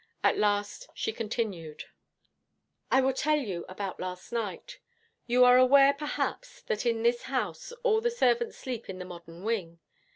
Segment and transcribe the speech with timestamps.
[0.23, 1.83] At last she continued:
[2.89, 4.79] 'I will tell you about last night.
[5.27, 9.43] You are aware, perhaps, that in this house all the servants sleep in the modern
[9.43, 9.77] wing.